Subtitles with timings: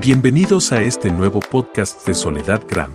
[0.00, 2.94] Bienvenidos a este nuevo podcast de Soledad Gram.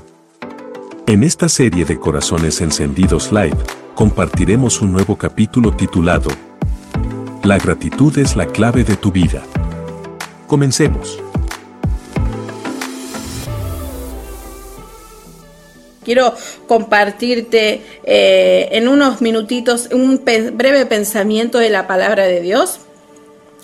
[1.06, 3.58] En esta serie de Corazones Encendidos Live,
[3.94, 6.30] compartiremos un nuevo capítulo titulado
[7.44, 9.44] La gratitud es la clave de tu vida.
[10.48, 11.20] Comencemos.
[16.06, 16.34] Quiero
[16.70, 22.80] compartirte eh, en unos minutitos un breve pensamiento de la palabra de Dios,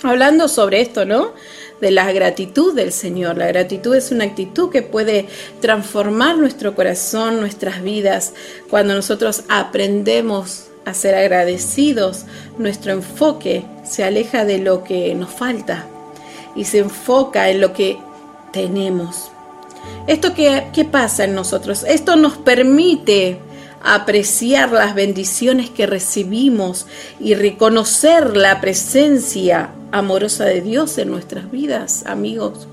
[0.03, 1.31] hablando sobre esto, ¿no?
[1.81, 3.37] De la gratitud del Señor.
[3.37, 5.27] La gratitud es una actitud que puede
[5.61, 8.33] transformar nuestro corazón, nuestras vidas.
[8.69, 12.25] Cuando nosotros aprendemos a ser agradecidos,
[12.57, 15.87] nuestro enfoque se aleja de lo que nos falta
[16.55, 17.97] y se enfoca en lo que
[18.51, 19.31] tenemos.
[20.07, 21.83] ¿Esto qué, qué pasa en nosotros?
[21.87, 23.39] Esto nos permite
[23.81, 26.85] apreciar las bendiciones que recibimos
[27.19, 32.67] y reconocer la presencia amorosa de Dios en nuestras vidas, amigos.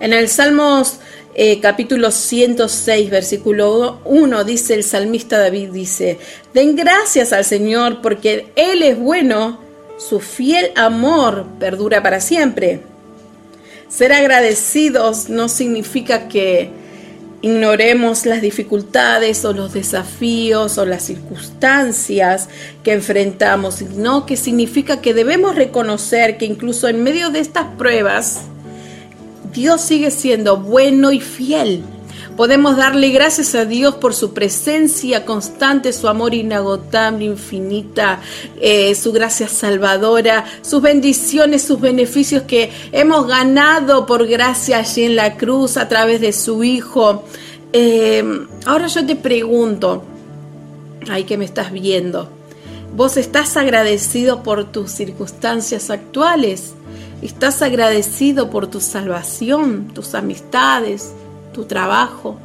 [0.00, 0.98] En el Salmos
[1.34, 6.18] eh, capítulo 106, versículo 1, dice el salmista David, dice,
[6.52, 9.58] den gracias al Señor porque Él es bueno,
[9.96, 12.80] su fiel amor perdura para siempre.
[13.88, 16.81] Ser agradecidos no significa que
[17.42, 22.48] ignoremos las dificultades o los desafíos o las circunstancias
[22.84, 28.42] que enfrentamos, sino que significa que debemos reconocer que incluso en medio de estas pruebas,
[29.52, 31.82] Dios sigue siendo bueno y fiel
[32.36, 38.20] Podemos darle gracias a Dios por su presencia constante, su amor inagotable, infinita,
[38.58, 45.16] eh, su gracia salvadora, sus bendiciones, sus beneficios que hemos ganado por gracia allí en
[45.16, 47.24] la cruz a través de su Hijo.
[47.74, 48.24] Eh,
[48.64, 50.02] ahora yo te pregunto,
[51.10, 52.30] ay que me estás viendo,
[52.96, 56.72] ¿vos estás agradecido por tus circunstancias actuales?
[57.20, 61.12] ¿Estás agradecido por tu salvación, tus amistades?
[61.52, 62.38] Tu trabajo.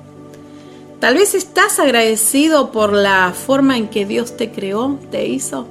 [1.00, 5.68] Tal vez estás agradecido por la forma en que Dios te creó, te hizo.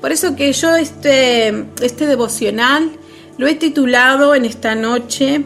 [0.00, 2.90] Por eso que yo este, este devocional
[3.38, 5.44] lo he titulado en esta noche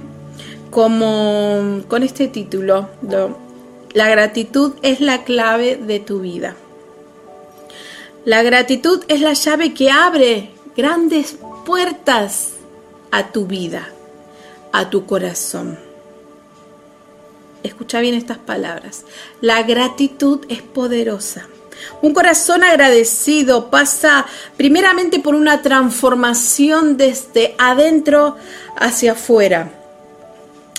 [0.71, 2.89] como con este título,
[3.93, 6.55] La gratitud es la clave de tu vida.
[8.25, 12.51] La gratitud es la llave que abre grandes puertas
[13.11, 13.89] a tu vida,
[14.73, 15.90] a tu corazón.
[17.63, 19.05] Escucha bien estas palabras.
[19.41, 21.47] La gratitud es poderosa.
[22.03, 24.27] Un corazón agradecido pasa
[24.57, 28.37] primeramente por una transformación desde adentro
[28.77, 29.71] hacia afuera.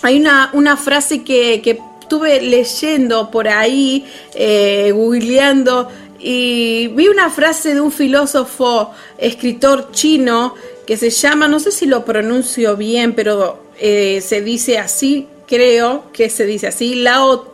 [0.02, 4.06] Hay una, una frase que, que, estuve leyendo por ahí,
[4.36, 5.88] eh, googleando,
[6.20, 10.56] y vi una frase de un filósofo, escritor chino,
[10.86, 16.06] que se llama, no sé si lo pronuncio bien, pero eh, se dice así, creo
[16.14, 17.52] que se dice así, Lao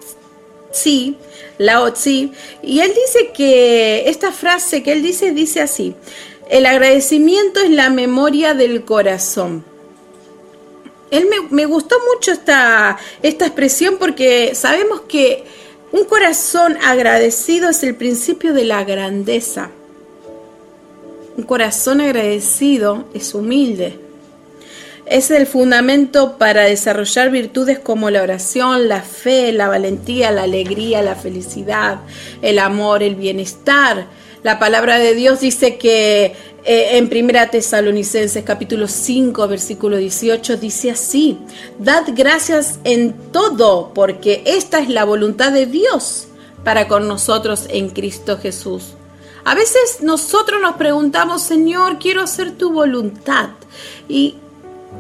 [0.72, 1.16] Tzu,
[1.58, 2.30] Lao Tzu,
[2.62, 5.96] y él dice que esta frase que él dice dice así,
[6.48, 9.66] el agradecimiento es la memoria del corazón.
[11.10, 15.46] Él me, me gustó mucho esta, esta expresión porque sabemos que
[15.92, 19.72] un corazón agradecido es el principio de la grandeza.
[21.36, 24.07] Un corazón agradecido es humilde
[25.10, 31.02] es el fundamento para desarrollar virtudes como la oración, la fe, la valentía, la alegría,
[31.02, 32.00] la felicidad,
[32.42, 34.08] el amor, el bienestar.
[34.44, 36.36] La palabra de Dios dice que
[36.66, 41.38] eh, en Primera Tesalonicenses capítulo 5 versículo 18 dice así,
[41.80, 46.28] dad gracias en todo porque esta es la voluntad de Dios
[46.66, 48.96] para con nosotros en Cristo Jesús.
[49.46, 53.52] A veces nosotros nos preguntamos, Señor, quiero hacer tu voluntad.
[54.10, 54.36] Y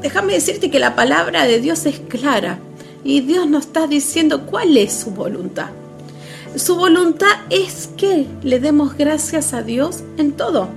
[0.02, 2.59] déjame decirte que la palabra de Dios es clara
[3.03, 5.69] y Dios nos está diciendo cuál es su voluntad.
[6.56, 10.69] Su voluntad es que le demos gracias a Dios en todo.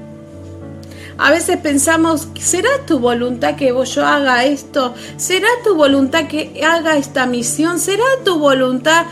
[1.16, 4.94] A veces pensamos, ¿será tu voluntad que yo haga esto?
[5.16, 7.78] ¿Será tu voluntad que haga esta misión?
[7.78, 9.06] ¿Será tu voluntad?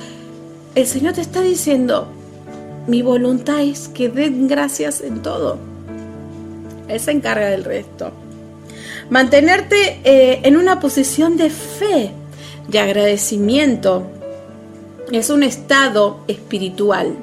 [0.75, 2.09] El Señor te está diciendo,
[2.87, 5.59] mi voluntad es que den gracias en todo.
[6.89, 8.13] Él se encarga del resto.
[9.11, 12.11] Mantenerte eh, en una posición de fe,
[12.69, 14.07] de agradecimiento,
[15.11, 17.17] es un estado espiritual.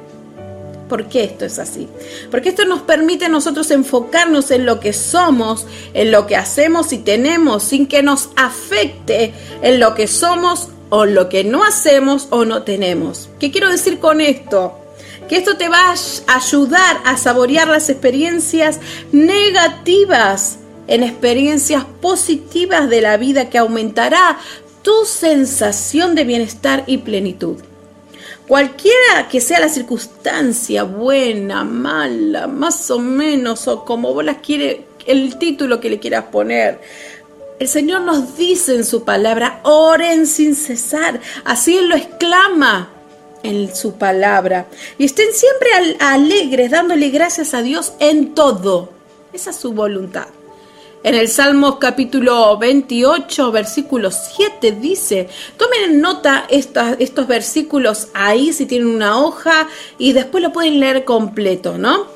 [0.90, 1.88] ¿Por qué esto es así?
[2.32, 6.92] Porque esto nos permite a nosotros enfocarnos en lo que somos, en lo que hacemos
[6.92, 12.28] y tenemos, sin que nos afecte en lo que somos o lo que no hacemos
[12.32, 13.30] o no tenemos.
[13.40, 14.80] ¿Qué quiero decir con esto?
[15.28, 15.92] Que esto te va
[16.28, 18.80] a ayudar a saborear las experiencias
[19.12, 24.38] negativas en experiencias positivas de la vida que aumentará
[24.82, 27.58] tu sensación de bienestar y plenitud.
[28.48, 34.86] Cualquiera que sea la circunstancia, buena, mala, más o menos, o como vos las quiere,
[35.08, 36.80] el título que le quieras poner,
[37.58, 41.22] el Señor nos dice en su palabra, oren sin cesar.
[41.46, 42.90] Así Él lo exclama
[43.44, 44.68] en su palabra.
[44.98, 48.92] Y estén siempre alegres, dándole gracias a Dios en todo.
[49.32, 50.28] Esa es su voluntad.
[51.06, 58.66] En el Salmos capítulo 28, versículo 7 dice, tomen en nota estos versículos ahí si
[58.66, 59.68] tienen una hoja
[60.00, 62.08] y después lo pueden leer completo, ¿no?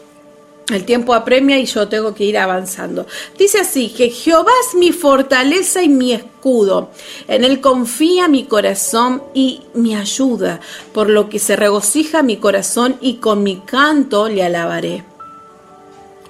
[0.71, 3.05] El tiempo apremia y yo tengo que ir avanzando.
[3.37, 6.89] Dice así, que Jehová es mi fortaleza y mi escudo.
[7.27, 10.61] En él confía mi corazón y mi ayuda,
[10.93, 15.03] por lo que se regocija mi corazón y con mi canto le alabaré.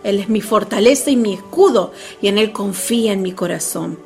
[0.03, 1.91] Él es mi fortaleza y mi escudo,
[2.21, 3.99] y en Él confía en mi corazón.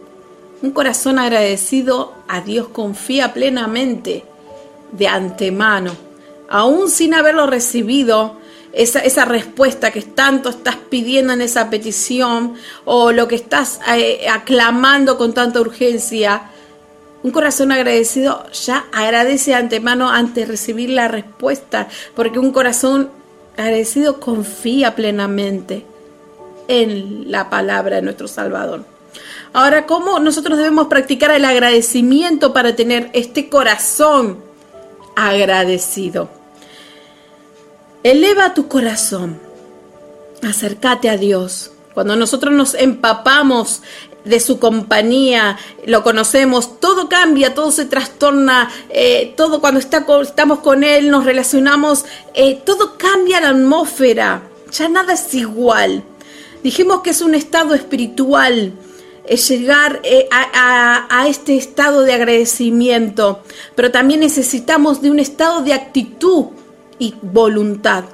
[0.61, 4.23] Un corazón agradecido a Dios confía plenamente
[4.91, 5.91] de antemano,
[6.49, 8.37] aún sin haberlo recibido,
[8.71, 12.55] esa, esa, respuesta que tanto estás pidiendo en esa petición
[12.85, 16.49] o lo que estás eh, aclamando con tanta urgencia.
[17.21, 23.11] Un corazón agradecido ya agradece de antemano antes de recibir la respuesta, porque un corazón
[23.57, 25.85] agradecido confía plenamente
[26.67, 28.85] en la palabra de nuestro Salvador.
[29.53, 34.39] Ahora, ¿cómo nosotros debemos practicar el agradecimiento para tener este corazón
[35.15, 36.29] agradecido?
[38.01, 39.39] Eleva tu corazón,
[40.41, 41.71] acércate a Dios.
[41.93, 43.83] Cuando nosotros nos empapamos
[44.25, 50.59] de su compañía, lo conocemos, todo cambia, todo se trastorna, eh, todo cuando está estamos
[50.59, 56.03] con Él, nos relacionamos, eh, todo cambia la atmósfera, ya nada es igual.
[56.63, 58.71] Dijimos que es un estado espiritual,
[59.25, 63.41] es llegar eh, a, a, este estado de agradecimiento,
[63.75, 66.47] pero también necesitamos de un estado de actitud
[66.99, 68.05] y voluntad.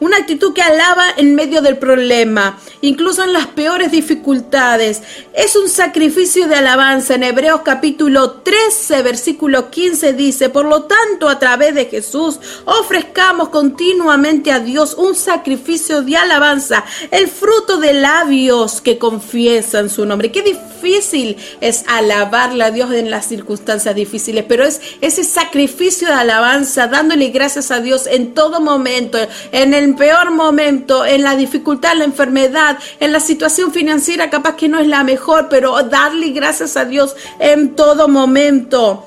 [0.00, 5.02] Una actitud que alaba en medio del problema, incluso en las peores dificultades.
[5.34, 7.14] Es un sacrificio de alabanza.
[7.14, 13.48] En Hebreos capítulo 13, versículo 15 dice, por lo tanto, a través de Jesús, ofrezcamos
[13.48, 20.32] continuamente a Dios un sacrificio de alabanza, el fruto de labios que confiesan su nombre.
[20.32, 26.14] Qué difícil es alabarle a Dios en las circunstancias difíciles, pero es ese sacrificio de
[26.14, 29.18] alabanza, dándole gracias a Dios en todo momento,
[29.52, 34.30] en en el peor momento, en la dificultad, en la enfermedad, en la situación financiera
[34.30, 39.04] capaz que no es la mejor, pero darle gracias a Dios en todo momento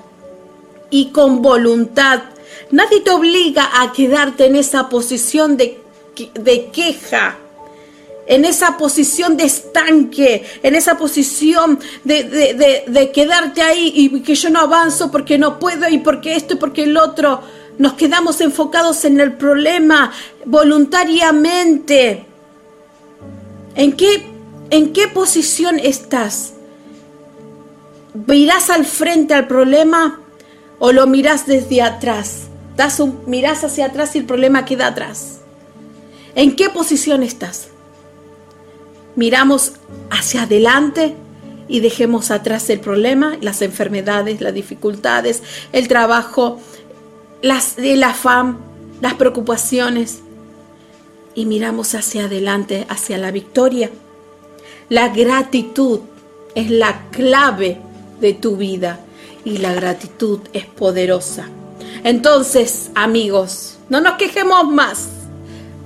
[0.92, 2.22] y con voluntad.
[2.70, 5.80] Nadie te obliga a quedarte en esa posición de,
[6.36, 7.38] de queja
[8.28, 14.36] en esa posición de estanque, en esa posición de, de, de, quedarte ahí y que
[14.36, 17.42] yo no avanzo porque no puedo y porque esto y porque el otro
[17.82, 20.12] nos quedamos enfocados en el problema
[20.46, 22.28] voluntariamente.
[23.74, 24.22] ¿En qué,
[24.70, 26.54] en qué posición estás?
[28.28, 30.20] ¿Mirás al frente al problema
[30.78, 32.44] o lo mirás desde atrás?
[32.76, 35.40] Das mirás hacia atrás y el problema queda atrás.
[36.36, 37.70] ¿En qué posición estás?
[39.16, 39.74] Miramos
[40.12, 41.16] hacia adelante
[41.68, 45.42] y dejemos atrás el problema, las enfermedades, las dificultades,
[45.72, 46.60] el trabajo,
[47.42, 48.58] las, el afán,
[49.02, 50.20] las preocupaciones
[51.34, 53.90] y miramos hacia adelante, hacia la victoria.
[54.90, 56.02] La gratitud
[56.56, 57.80] es la clave
[58.20, 59.00] de tu vida
[59.44, 61.48] y la gratitud es poderosa.
[62.04, 65.10] Entonces, amigos, no nos quejemos más.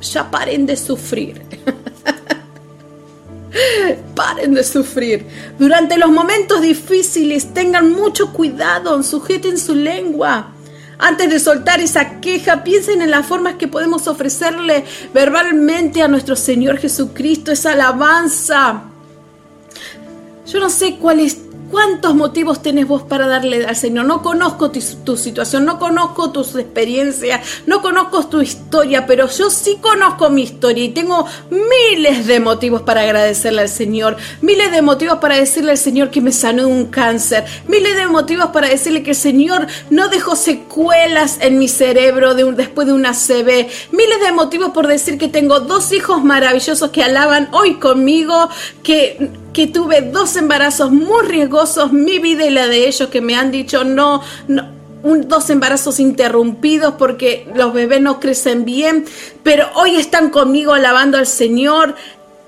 [0.02, 1.42] Ya paren de sufrir.
[4.16, 5.26] paren de sufrir.
[5.58, 10.55] Durante los momentos difíciles tengan mucho cuidado, sujeten su lengua.
[10.98, 16.36] Antes de soltar esa queja, piensen en las formas que podemos ofrecerle verbalmente a nuestro
[16.36, 18.84] Señor Jesucristo, esa alabanza.
[20.48, 21.38] Yo no sé cuál es
[21.72, 24.06] ¿Cuántos motivos tenés vos para darle al Señor?
[24.06, 29.80] No conozco tu, situación, no conozco tus experiencias, no conozco tu historia, pero yo sí
[29.82, 35.18] conozco mi historia y tengo miles de motivos para agradecerle al Señor, miles de motivos
[35.18, 39.12] para decirle al Señor que me sanó un cáncer, miles de motivos para decirle que
[39.12, 44.70] el Señor no dejó secuelas en mi cerebro después de una CB, miles de motivos
[44.70, 48.50] por decir que tengo dos hijos maravillosos que alaban hoy conmigo,
[48.84, 53.36] que que tuve dos embarazos muy riesgosos, mi vida y la de ellos, que me
[53.36, 59.06] han dicho no, no dos embarazos interrumpidos porque los bebés no crecen bien,
[59.44, 61.96] pero hoy están conmigo alabando al Señor.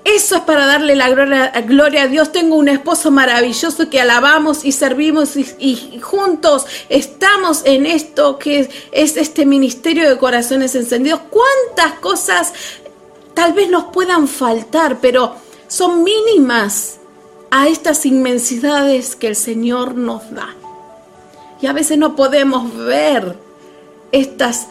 [0.04, 2.30] Eso es para darle la gloria, a Dios.
[2.30, 9.16] Tengo un esposo maravilloso que alabamos y servimos y, juntos estamos en esto que es
[9.16, 11.20] este ministerio de corazones encendidos.
[11.30, 12.52] ¿Cuántas cosas
[13.32, 15.36] tal vez nos puedan faltar, pero
[15.68, 16.97] son mínimas
[17.50, 20.54] a estas inmensidades que el Señor nos da?
[21.60, 23.36] Y a veces no podemos ver
[24.12, 24.68] estas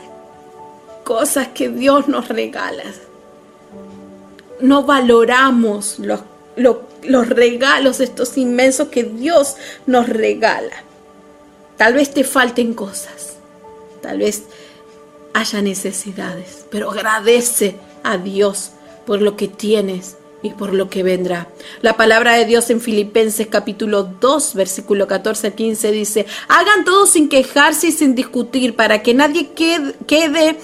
[1.04, 2.84] cosas que Dios nos regala
[4.60, 6.22] no valoramos los,
[6.56, 9.56] los, regalos, estos inmensos que Dios
[9.86, 10.84] nos regala.
[11.78, 13.36] Tal vez te falten cosas,
[14.02, 14.44] tal vez
[15.34, 18.72] haya necesidades, pero agradece a Dios
[19.06, 21.50] por lo que tienes y por lo que vendrá.
[21.82, 27.06] La palabra de Dios en Filipenses capítulo 2, versículo 14 al 15 dice, hagan todo
[27.08, 30.58] sin quejarse y sin discutir, para que nadie quede,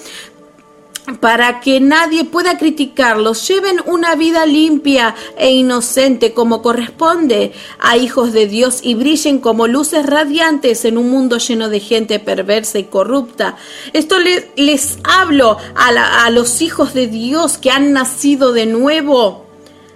[1.19, 8.31] para que nadie pueda criticarlos, lleven una vida limpia e inocente como corresponde a hijos
[8.31, 12.85] de Dios y brillen como luces radiantes en un mundo lleno de gente perversa y
[12.85, 13.57] corrupta.
[13.91, 19.45] Esto les, hablo a, los hijos de Dios que han nacido de nuevo,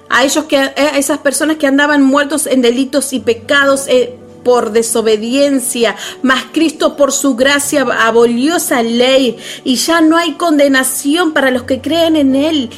[0.10, 3.88] a ellos que a esas personas que andaban muertos en delitos y pecados.
[3.88, 4.16] Eh,
[4.48, 9.36] por desobediencia, mas Cristo por su gracia abolió esa ley
[9.66, 12.70] y ya no hay condenación para los que creen en Él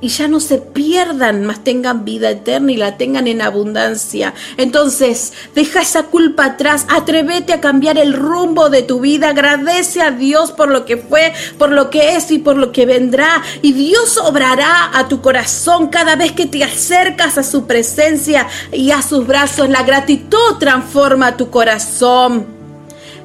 [0.00, 4.34] y ya no se pierdan, mas tengan vida eterna y la tengan en abundancia.
[4.58, 10.10] Entonces, deja esa culpa atrás, atrévete a cambiar el rumbo de tu vida, agradece a
[10.10, 13.42] Dios por lo que fue, por lo que es y por lo que vendrá.
[13.62, 18.90] Y Dios obrará a tu corazón cada vez que te acercas a su presencia y
[18.90, 19.68] a sus brazos.
[19.70, 22.54] La gratitud transforma tu corazón.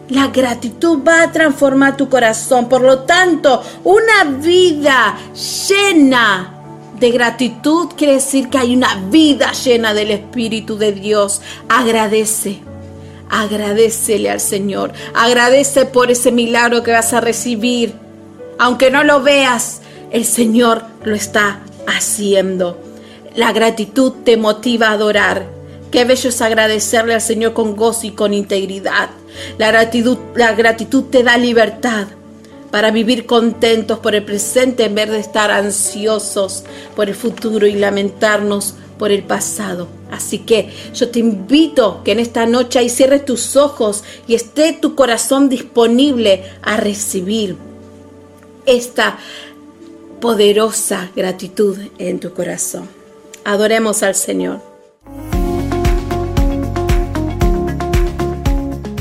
[0.09, 2.67] La gratitud va a transformar tu corazón.
[2.67, 5.15] Por lo tanto, una vida
[5.67, 6.60] llena
[7.01, 11.41] de gratitud quiere decir que hay una vida llena del Espíritu de Dios.
[11.67, 12.59] Agradece.
[13.27, 14.93] Agradecele al Señor.
[15.15, 17.95] Agradece por ese milagro que vas a recibir.
[18.59, 19.81] Aunque no lo veas,
[20.11, 22.79] el Señor lo está haciendo.
[23.35, 25.47] La gratitud te motiva a adorar.
[25.89, 29.09] Qué bello es agradecerle al Señor con gozo y con integridad.
[29.57, 32.05] La gratitud, la gratitud te da libertad
[32.71, 36.63] para vivir contentos por el presente en vez de estar ansiosos
[36.95, 39.87] por el futuro y lamentarnos por el pasado.
[40.09, 44.95] Así que yo te invito que en esta noche cierres tus ojos y esté tu
[44.95, 47.57] corazón disponible a recibir
[48.65, 49.17] esta
[50.19, 52.87] poderosa gratitud en tu corazón.
[53.43, 54.70] Adoremos al Señor.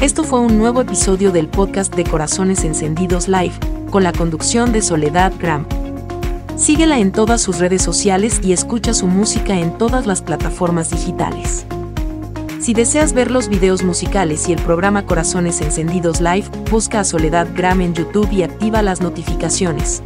[0.01, 3.53] Esto fue un nuevo episodio del podcast de Corazones Encendidos Live,
[3.91, 5.67] con la conducción de Soledad Gram.
[6.57, 11.67] Síguela en todas sus redes sociales y escucha su música en todas las plataformas digitales.
[12.61, 17.49] Si deseas ver los videos musicales y el programa Corazones Encendidos Live, busca a Soledad
[17.55, 20.03] Gram en YouTube y activa las notificaciones.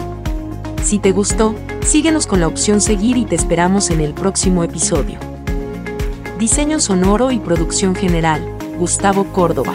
[0.83, 5.21] Si te gustó, síguenos con la opción seguir y te esperamos en el próximo episodio.
[6.41, 8.45] Diseño sonoro y producción general,
[8.77, 9.75] Gustavo Córdoba.